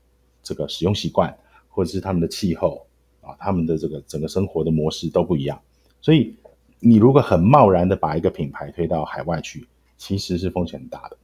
[0.42, 2.88] 这个使用习惯，或者是他们的气候
[3.22, 5.62] 啊，他们的这个整个生活的模式都不一样。
[6.02, 6.36] 所以，
[6.80, 11.18] 你如果很贸然的把一个品牌推到海外去，其实是风险很大的。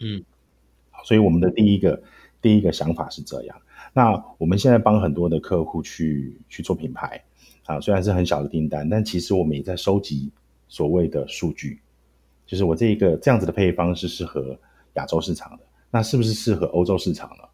[0.00, 0.22] 嗯，
[1.04, 2.02] 所以我们的第一个
[2.40, 3.56] 第一个想法是这样。
[3.94, 7.24] 那我们现在帮很多的客户去去做品牌
[7.68, 10.30] 啊，虽然是很小的订单，但其实我们也在收集
[10.68, 11.78] 所谓的数据，
[12.46, 14.58] 就是我这一个这样子的配方是适合
[14.94, 17.44] 亚洲市场的，那是不是适合欧洲市场呢？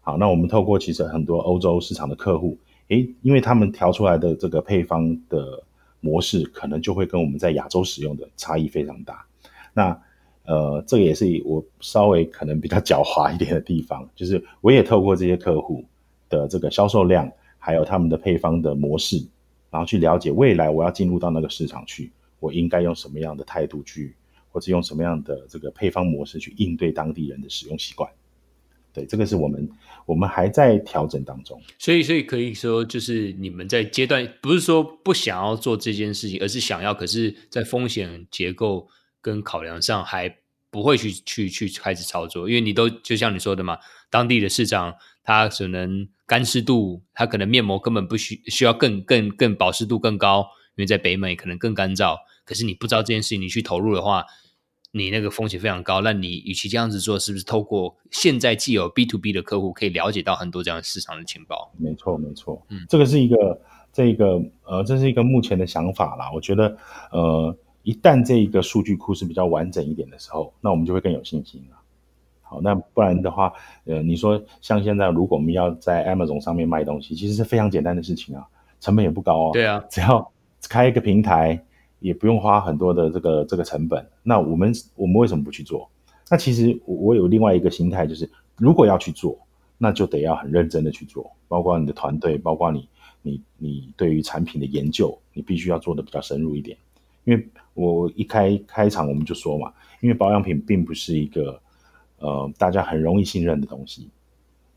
[0.00, 5.62] 好，那我们透过其实很多欧洲市场的客户，诶，因为他们调出来的这个配方的
[6.00, 9.24] 模式，可能就会跟我们在亚洲使用的差异非常大。
[9.72, 10.02] 那
[10.46, 15.84] 呃，这个也是我稍微可能比较狡猾一点的地方，就是我也透过这些客户
[16.28, 19.24] 的这个销售量，还有他们的配方的模式，
[19.70, 24.14] 然后去了解未来我要进入到那个市场去，我应该用什么样的态度去，
[24.50, 28.10] 或者用什么样的这个配方模式去应对当地人的使用习惯。
[28.92, 29.70] 对，这个是我们
[30.04, 31.60] 我们还在调整当中。
[31.78, 38.88] 所以，所以可以说，就是你们在阶段不是说不想要做这件事情，而是想要，可是在风险结构。
[39.22, 40.34] 跟考量上还
[40.70, 43.76] 不会去去去开始操作，因为你都就像你说的嘛，
[44.08, 44.94] 当地的市场
[45.30, 50.40] 它可能干湿度，它可能面膜根本不需需要更更更保湿度更高，
[50.74, 52.16] 因为在北美可能更干燥。
[52.44, 54.24] 可是你不知道这件事情，你去投入的话，
[54.90, 56.00] 你那个风险非常高。
[56.00, 61.72] 那你与其这样子做，是不是透过现在既有 B to B 的客户，可以了解到很多这样的市场的情报？
[61.78, 63.60] 没错，没错，嗯，这个是一个
[63.92, 66.30] 这一个呃，这是一个目前的想法啦。
[66.34, 66.76] 我觉得
[67.12, 67.56] 呃。
[67.82, 71.79] 一旦这一个数据库是比较完整一点的时候，那我们就会更有信心了。
[72.50, 73.52] 好，那不然的话，
[73.84, 78.44] 呃，你说像现在，如果我们要在 Amazon 上面卖东西，其实是非常简单的事情啊，
[78.80, 79.50] 成本也不高哦。
[79.52, 80.28] 对啊，只要
[80.68, 81.64] 开一个平台，
[82.00, 84.04] 也不用花很多的这个这个成本。
[84.24, 85.88] 那我们我们为什么不去做？
[86.28, 89.38] 那其实我有另外一个心态，就是如果要去做，
[89.78, 92.88] 那就得要很认真的去做，包括你的团队，包括你
[93.22, 96.76] 你你对于产品的研究，你必须要做的比较深入一点。
[97.22, 101.60] 因为我一开开场我们就说嘛，因为保养品并不是一个
[102.20, 104.08] 呃大家很容易信任的东西。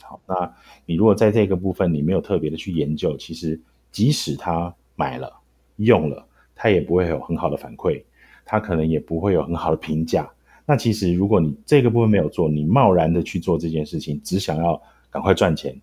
[0.02, 0.54] 好，那
[0.86, 3.60] 你如果在这个部分你没有特别的去研究，其实
[3.92, 5.32] 即使他买了
[5.78, 8.04] 用了，他也不会有很好的反馈，
[8.44, 10.30] 他可能也不会有很好的评价。
[10.66, 15.76] 那其实如果你这个部分没有做，你贸然的去做这件事情，只想要赶快赚钱。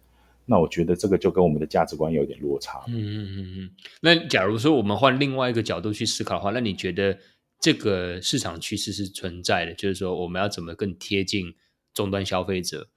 [0.46, 2.80] 那我觉得这个就跟我们的价值观有点落差。
[2.88, 3.70] 嗯嗯嗯嗯。
[4.00, 7.16] 那假如说我们换另外一个角度去思考的话，那你觉得
[7.60, 9.74] 这个市场趋势是存在的？
[9.74, 11.54] 就是说我们要怎么更贴近
[11.92, 12.88] 终端消费者？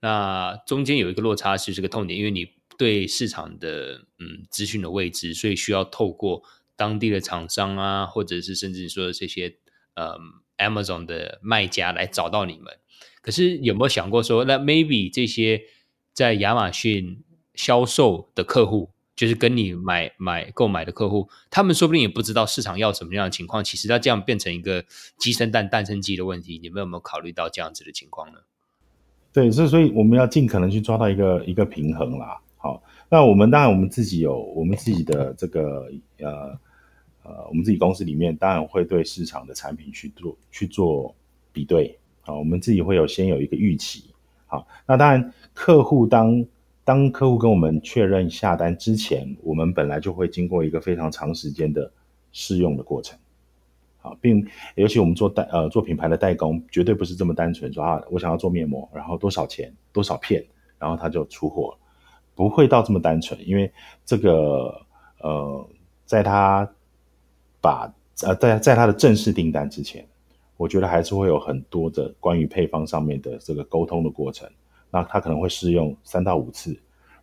[0.00, 6.42] 那中间有一个落差，其实是个痛点，因为你对市场的嗯资讯的未知，所以需要透过
[6.76, 9.56] 当地的厂商啊，或者是甚至说这些
[9.94, 10.16] 嗯
[10.58, 12.78] Amazon 的卖家来找到你们。
[13.22, 15.62] 可是有没有想过说，那 maybe 这些？
[16.12, 17.22] 在亚马逊
[17.54, 23.62] 销售的客户，就是跟你买买购买的客户，他们说不定也不知道市场要什么样的情况。
[23.62, 24.82] 其实它这样变成一个
[25.18, 26.58] 鸡生蛋，蛋生鸡的问题。
[26.58, 28.38] 你们有没有考虑到这样子的情况呢？
[29.30, 32.40] 对，所以所以我们要尽可能去抓到一个一个平衡啦。
[32.56, 36.58] 好，那我们当然我们自己有我们自己的这个呃
[37.22, 41.14] 呃，我们自己公司里面当然会对市场的产品去做去做
[41.52, 41.98] 比对。
[42.22, 44.04] 好，我们自己会有先有一个预期。
[44.46, 46.42] 好，那当然，客户当
[46.90, 51.88] 当客户跟我们确认下单之前，我们本来就会经过一个非常长时间的
[52.32, 53.16] 试用的过程。
[53.98, 60.44] 好，并尤其我们做代呃做品牌的代工，绝对不是这么单纯说啊，我想要做面膜，然后多少钱多少片，
[60.80, 61.78] 然后他就出货，
[62.34, 63.72] 不会到这么单纯，因为
[64.04, 64.84] 这个
[65.20, 65.64] 呃，
[66.06, 66.68] 在他
[67.60, 70.04] 把呃在在他的正式订单之前。
[70.56, 74.50] 我觉得还是会有很多的关于配方上面的这个沟通的过程，
[74.90, 76.78] 那他可能会试用三到五次，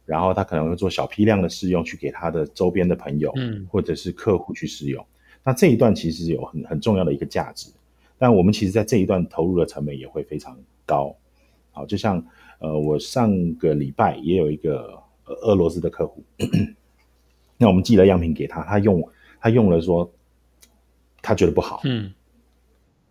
[0.05, 5.05] 然后他可能会做小批量的试用，去给他的周边的朋友，嗯，或者是客户去试用。
[5.43, 7.69] 那这一段其实有很很重要的一个价值，
[8.17, 11.15] 但我们其实在这一段投入的成本也会非常高。
[11.71, 12.25] 好，就像
[12.59, 16.23] 呃，我上个礼拜也有一个俄罗斯的客户，
[17.57, 19.07] 那我们寄了样品给他，他用
[19.39, 20.11] 他用了说
[21.21, 22.13] 他觉得不好，嗯。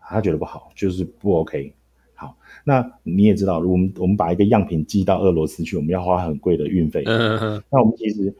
[0.08, 1.74] 他觉得不好，就是不 OK。
[2.16, 7.02] 好，那你也知道，我们我们把一个样品寄到俄罗斯去，我们要花很贵的运费。
[7.04, 7.62] 嗯嗯。
[7.70, 8.34] 那我们其实，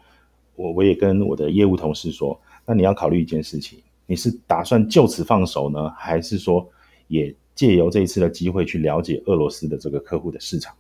[0.55, 6.67] 我我也跟我的业务同事说，那你要考虑一件事情，你是打算就此放手呢，还是说
[7.09, 10.75] 也借由这一次的机会去了解俄罗斯的这个客户的市场？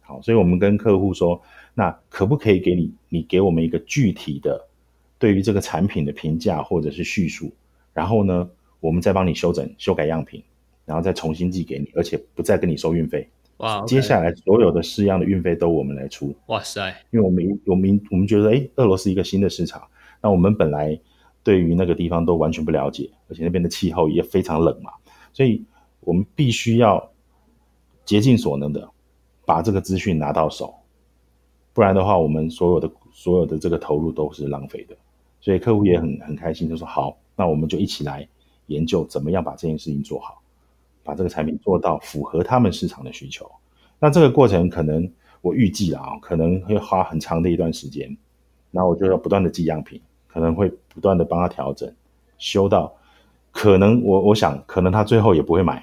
[0.00, 1.38] 好，所以我们跟客户说，
[1.74, 4.66] 那可不可以给你，你给我们一个具体的
[5.18, 7.52] 对于这个产品的评价或者是叙述，
[7.92, 8.48] 然后呢，
[8.80, 10.42] 我们再帮你修整、修改样品，
[10.88, 13.28] 然后再重新寄给你，而且不再跟你收运费。
[13.58, 16.34] 哇，接下来所有的试样的运费都我们来出。
[16.46, 19.82] 哇塞，因为我们我们我们觉得，哎，俄罗斯一个新的市场，
[20.22, 20.98] 那我们本来
[21.42, 24.90] 对于那个地方都完全不了解，而且那边的气候也非常冷嘛，
[25.34, 25.62] 所以
[26.00, 27.12] 我们必须要
[28.06, 28.88] 竭尽所能的
[29.44, 30.74] 把这个资讯拿到手，
[31.74, 34.96] 不然的话，我们所有的所有的这个投入都是浪费的。
[35.40, 38.26] 所以客户也很很开心，就说好，那我们就一起来
[38.66, 40.42] 研究怎么样把这件事情做好。
[41.08, 43.50] 把这个产品做到符合他们市场的需求，
[43.98, 48.14] 那这个过程可能我预计啊，可能会花很长的一段时间。
[48.70, 51.90] 那我就要不断的寄样品，可能会不断的帮他调整，
[52.36, 52.94] 修到
[53.50, 55.82] 可能我我想可能他最后也不会买。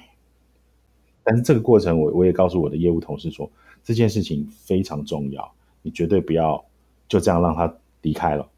[1.24, 3.50] 但是这个过程我我也告诉我的业务同事说，
[3.82, 6.64] 这件事情非常重要，你绝对不要
[7.08, 8.48] 就这样让他离开了，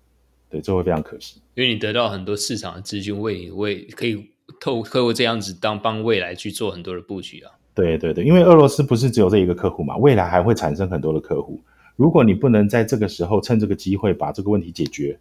[0.50, 1.40] 对，这会非常可惜。
[1.54, 4.28] 因为你得到很多市场的资讯，为你为可以。
[4.60, 11.60] 透过这样子当帮未来去做很多的布局啊，对对对，因为俄罗斯不是只有这一个客户嘛，未来还会产生很多的客户。
[11.94, 15.18] 如果你不能在这个时候趁这个机会把这个问题解决，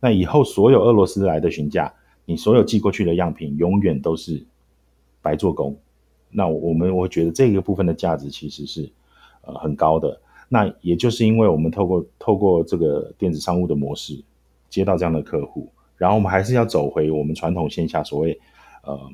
[0.00, 1.92] 那以后所有俄罗斯来的询价，
[2.24, 4.42] 你所有寄过去的样品永远都是
[5.20, 5.76] 白做工。
[6.30, 8.90] 那我们我觉得这个部分的价值其实是
[9.42, 10.20] 呃很高的。
[10.48, 14.20] 那也就是因为我们透过透过这个电子商务的模式
[14.68, 18.40] 接到这样的客户，然后我们还是要走回我们传统线下所谓。
[18.82, 19.10] 呃，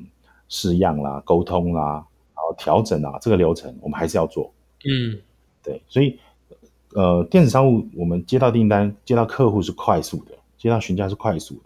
[0.47, 2.05] 试样啦，沟通啦，
[2.35, 4.51] 然后调整啊，这个流程我们还是要做。
[4.85, 5.19] 嗯，
[5.63, 6.19] 对，所以
[6.93, 11.61] 呃，电子商务我们接到订单、接到客户是快速的，接到询价是快速的。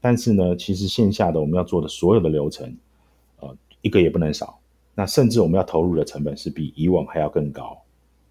[0.00, 2.76] 但是呢，其实线下的我们要做的所有的流程，
[3.40, 4.58] 呃，一个也不能少。
[4.94, 7.78] 那甚至我们要投入的成本是比以往还要更高。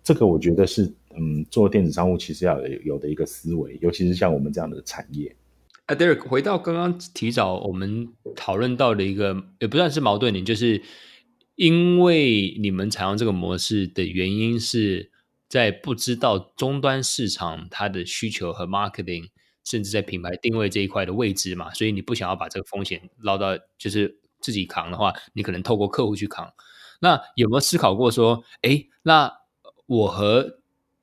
[0.04, 5.36] 这个我觉得是，嗯，做电子商务其实要有有的一个思维，尤其是像我们这样的产业。
[5.89, 10.84] 啊，Derek，回到刚刚提早我们讨论到的一个，也不算是矛盾点，就是
[11.56, 15.12] 因为你们采用这个模式的原因是
[15.47, 19.30] 在不知道终端市场它的需求和 marketing，
[19.65, 26.54] 甚至在品牌定位这一块的位置嘛，所以你不想要把这个风险捞到，就是自己扛的话，你可能透过客户去扛。
[26.99, 29.34] 那有没有思考过说，哎，那
[29.88, 30.59] 我和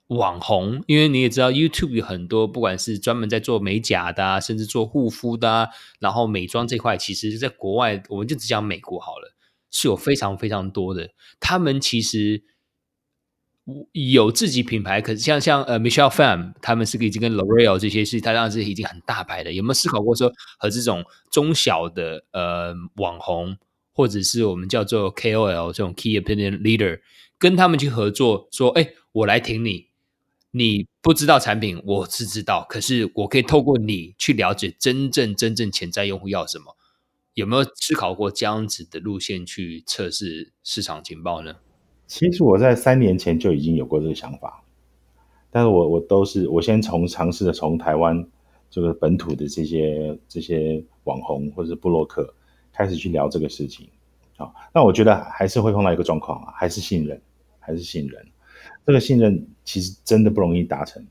[0.09, 9.35] 网红，因为你也知道，YouTube 有很多，不管是专门在做美甲的啊，甚至做护肤的啊，然后美妆这块，其实是在国外，我们就只讲美国好了，
[9.71, 11.11] 是有非常非常多的。
[11.41, 12.45] 他们其实
[13.91, 19.53] 有自己品牌，可是像像呃 Michelle Pham，他们是已经跟 L'Oreal 这些是，他当时已经很大牌的。
[19.53, 23.57] 有没有思考过说，和这种中小的呃网红，
[23.93, 27.01] 或者是我们叫做 KOL 这种 Key Opinion Leader，
[27.39, 29.86] 跟他们去合作，说，哎，我来挺你。
[30.57, 36.75] 你不知道产品，我是知道，可是我可以透过你去了解真正真正潜在用户要什么。
[37.35, 41.57] 有没有思考过这样子的路线去测试市场情报呢？
[42.07, 44.65] 其实我在三年前就已经有过这个想法，
[45.51, 48.27] 但是我我都是我先从尝试的从台湾
[48.71, 52.35] 这个本土的这些这些网红或者是部落客
[52.73, 53.87] 开始去聊这个事情。
[54.39, 57.21] 好，那我觉得还是会碰到一个状况啊，还是信任，
[57.61, 58.27] 还是信任。
[58.87, 61.05] 这个信任其实真的不容易达成。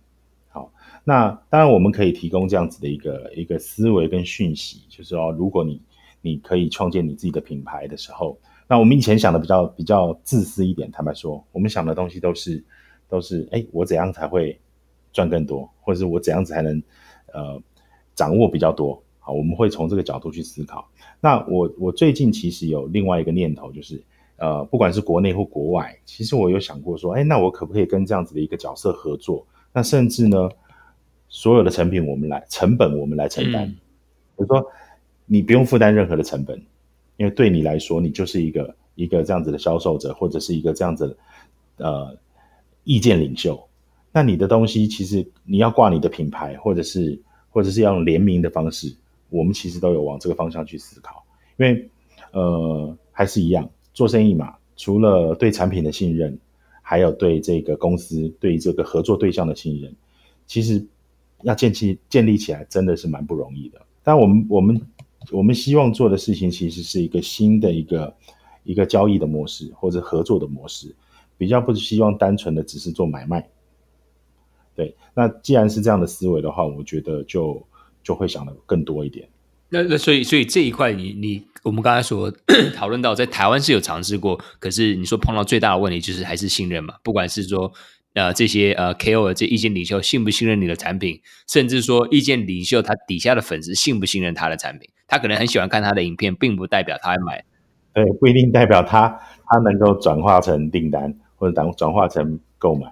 [0.48, 0.72] 好，
[1.04, 5.82] 那当然我们可以提供这样子的一个一个思维跟讯息，就是说，如果你
[6.22, 12.64] 你可以创建你自己的品牌的时候，那我们以前想的比较比较自私一点，坦白说，我们想的东西都是
[13.10, 14.58] 都是，哎，我怎样才会
[15.12, 16.82] 赚更多，或者是我怎样子才能
[17.34, 17.62] 呃
[18.16, 19.04] 掌握比较多？
[19.20, 20.90] 好，我们会从这个角度去思考。
[21.20, 24.02] 那我我最近其实有另外一个念头，就是。
[24.38, 29.46] 呃，不管是国内或国外，其实我有想过说，哎，那我可不可以跟这样子的一个角色合作？
[29.72, 30.50] 那甚至呢，
[31.30, 33.68] 所有的成品我们来，成本我们来承担。
[33.68, 34.66] 比如说，
[35.26, 36.62] 你不用负担任何的成本，
[37.18, 41.08] 因为对你来说，你就是一个一个这样子的销售者，或者是一个这样子
[41.78, 42.18] 的呃
[42.84, 43.62] 意见领袖。
[44.12, 47.18] 那你的东西其实你要挂你的品牌，或者是
[47.50, 48.94] 或者是要用联名的方式，
[49.30, 51.26] 我们其实都有往这个方向去思考。
[51.58, 51.90] 因为
[52.32, 53.70] 呃，还是一样。
[53.96, 56.38] 做生意嘛，除了对产品的信任，
[56.84, 59.96] 还有对这个公司、对这个合作对象的信任，
[60.46, 60.86] 其实
[61.42, 63.82] 要建起建立起来真的是蛮不容易的。
[64.04, 64.82] 但我们我们
[65.32, 68.14] 我们希望做的事情，其实是一个新的一个
[68.66, 70.94] 一个交易的模式或者合作的模式，
[71.38, 73.50] 比较不希望单纯的只是做买卖。
[74.76, 77.66] 对，那既然是这样的思维的话，我觉得就
[78.04, 79.28] 就会想的更多一点。
[79.76, 82.32] 那那所以所以这一块你你我们刚才所
[82.74, 86.94] 讨论到，在台湾是有尝试过，可是你说碰到最大的问题就是还是信任嘛？
[87.04, 87.74] 不管是说
[88.14, 91.20] 呃这些呃 KOL 这意见领袖信不信任你的产品，
[91.50, 97.44] 甚至说意见领袖他底下的粉丝信不信任他的产品，他可能很喜欢看他的影片，并不代表他会买，
[97.94, 99.10] 对，不一定代表他
[99.46, 102.88] 他能够转化成订单，或者转转化成购买。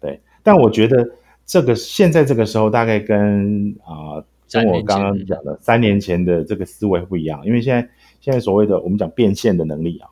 [0.00, 1.04] 对，但我觉得
[1.44, 4.22] 这个现在这个时候大概跟啊、
[4.52, 7.88] 跟我刚刚讲的三年前的这个思维不一样，因为现在
[8.20, 10.08] 现在所谓的我们讲变现的能力啊，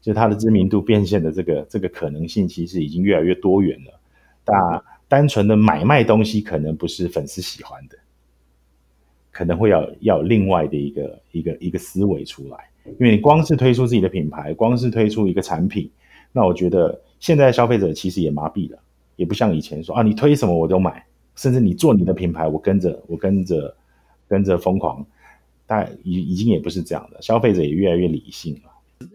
[0.00, 4.00] 就它的知名度变现的这个这个可能性其实已经越来越多元了。
[4.46, 7.96] 那单纯的买卖东西可能不是粉丝喜欢的，
[9.30, 15.90] 可能会要要有另外的一个一个一个思维出来，因为你光是推出自己的品牌，光是推出一个产品，
[16.32, 18.78] 那我觉得现在消费者其实也麻痹了，
[19.16, 21.04] 也不像以前说啊，你推什么我都买，
[21.36, 23.76] 甚至你做你的品牌，我跟着我跟着
[24.32, 25.06] 跟着疯狂，
[25.66, 28.70] 但已已经也不是这样的，消费者也越来越理性了。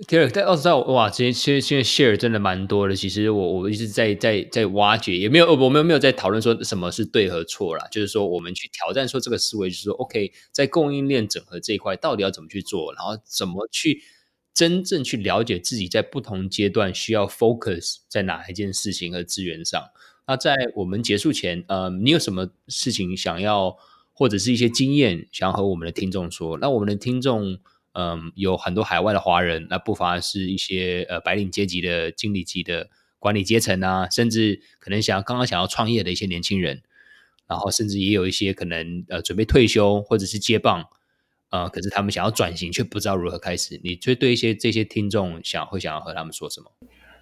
[0.08, 2.96] Derek 在哇，其实其实现在 share 真的蛮多的。
[2.96, 7.88] 其实我我一直在在在挖掘，也没有我们没有在讨论说什么是对和错啦。
[7.90, 14.04] 就是说我们去挑战说这个思维，就是说 OK，在供应链整合这一块到底要怎么去做，然后怎么去
[14.54, 19.82] 真正去了解自己在不同阶段需要 focus 在哪一件事情和资源上。
[20.28, 23.78] 那在我们结束前，呃，你有什么事情想要
[24.18, 26.58] 或者是一些经验想要和我们的听众说？
[26.58, 27.60] 那我们的听众。
[28.00, 36.84] 嗯，有很多海外的华人，那不乏是一些呃白领阶级的经理级的管理阶层啊，甚至可能想要刚刚想要创业的一些年轻人，
[37.48, 40.86] 然后甚至也有一些可能呃准备退休或者是接棒，
[41.50, 43.82] 呃，可是他们想要转型却不知道如何开始。
[43.84, 46.72] 你就对一些这些听众想会想要和他们说什么？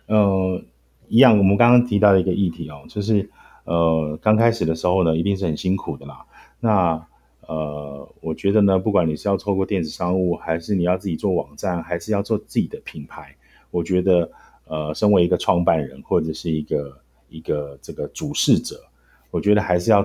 [0.08, 0.62] 呃，
[1.08, 3.30] 一样，我们刚刚提到的一个议题哦，就是
[3.64, 6.26] 呃刚开始的时候呢，一定是很辛苦的啦。
[6.66, 7.07] 那
[7.41, 13.36] 呃，我觉得呢，不管你是要透过电子商务，还是你要自己做网站，还是要做自己的品牌，
[13.70, 14.32] 我觉得，
[14.66, 16.97] 呃，身为一个创办人或者是一个
[17.30, 18.82] 一个这个主事者，
[19.30, 20.03] 我觉得还是要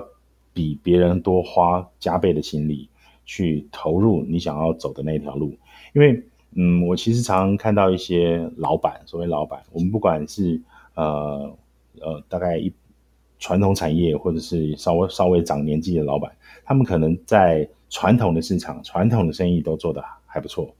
[0.53, 2.87] 比别人多花加倍的心力
[3.25, 5.51] 去投入你想要走的那条路。
[5.93, 10.61] 因为，嗯，我其实常看到一些老板，所谓老板，我们不管是
[10.93, 11.51] 呃
[11.99, 12.71] 呃，大概一。
[13.41, 16.31] 传统产业或者是稍微稍微长年纪的老板，
[16.63, 20.73] 他们可能在传统的市场、传统的生意都做得还不错。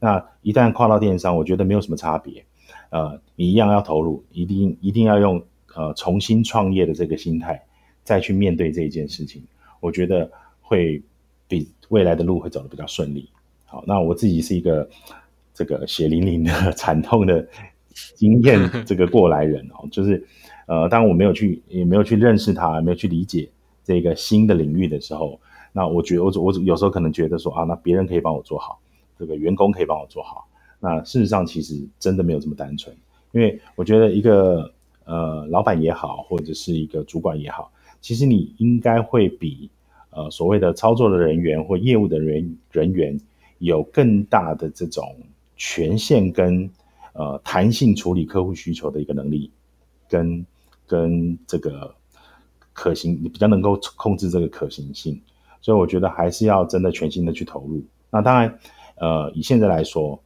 [0.00, 2.42] 那一旦跨到电商，我觉得没有什么差别。
[2.88, 5.42] 呃，你一样要投入，一定一定要用
[5.74, 7.62] 呃重新创业的这个心态
[8.02, 9.44] 再去面对这一件事情。
[9.80, 10.30] 我觉得
[10.62, 11.02] 会
[11.46, 13.28] 比未来的路会走得比较顺利。
[13.66, 14.88] 好，那我自己是一个
[15.52, 17.46] 这个血淋淋的惨痛的
[18.14, 20.26] 经验这个过来人哦，就是。
[20.66, 23.48] 呃，当我没有去，也没有去认识他，没有去理解
[23.84, 25.38] 这个新的领域的时候，
[25.72, 28.80] 那我觉得我我有时候可能觉得说啊，那别人可以帮我做好，
[29.16, 30.48] 这个员工可以帮我做好。
[30.80, 32.92] 那事实上其实真的没有这么单纯，
[33.30, 34.68] 因为我觉得一个
[35.04, 39.70] 呃老板也好，或者是一个主管也好，其实你应该会比
[40.10, 43.16] 呃所谓的操作的人员或业务的人人员
[43.58, 45.16] 有更大的这种
[45.56, 46.68] 权限跟
[47.12, 49.48] 呃弹性处理客户需求的一个能力
[50.08, 50.44] 跟。
[50.86, 51.94] 跟这个
[52.72, 55.20] 可行，你比较能够控制这个可行性，
[55.60, 57.82] 所以我觉得还是要真的全心的去投入。
[58.10, 58.58] 那当然，
[58.96, 60.18] 呃，以现在来说，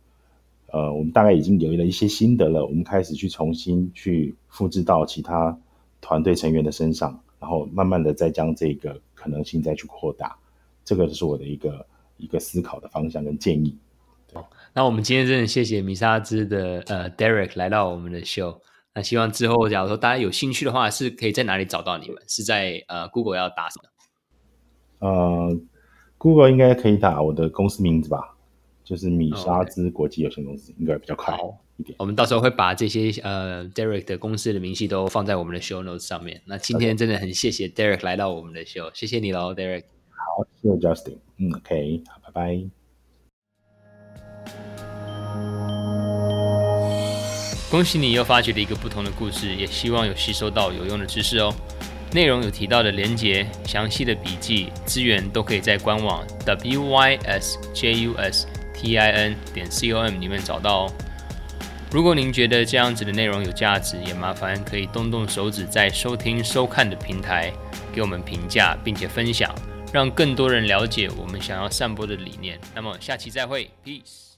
[0.66, 5.56] 呃，我们大概已经有了一些心得了，我们开始去重新去复制到其他
[6.00, 10.36] 团队成员的身上，然后慢慢的再将这个可能性再去扩大。
[10.84, 11.86] 这个是我的一个
[12.16, 13.76] 一个思考的方向跟建议。
[14.32, 14.42] 对，
[14.74, 18.60] 那我们今天真的谢谢米沙兹的呃 Derek 来到我们的秀。
[18.94, 22.22] 那希望之后，假如说大家有兴趣的话，是可以在哪里找到你们？
[22.26, 25.08] 是在呃 Google 要打什么？
[25.08, 25.60] 呃
[26.18, 28.36] ，Google 应该可以打我的公司名字吧，
[28.84, 31.38] 就是米沙兹国际有限公司，应该比较快
[31.76, 31.94] 一点。
[31.98, 36.42] 我们到时候会把这些呃 Derek 的公司的明细都放在我们的 Show Notes 上面。
[36.44, 39.84] 那今天真的很谢谢 Derek 来到我们的 Show，谢谢你喽，Derek。
[40.10, 41.18] 好，谢谢 Justin。
[41.38, 42.79] 嗯，OK，好，拜拜。
[47.70, 51.54] 恭喜你又发掘了一个不同的故事，也希望有吸收到有用的知识哦。
[52.12, 58.12] 内容有提到的连结、详细的笔记、资源都可以在官网 wysjustin
[59.54, 60.92] 点 com 里面找到哦。
[61.92, 67.52] 如果您觉得这样子的内容有价值，也麻烦可以动动手指在收听收看的平台
[67.92, 69.54] 给我们评价，并且分享，
[69.92, 72.58] 让更多人了解我们想要散播的理念。
[72.74, 74.29] 那么下期再会，Peace。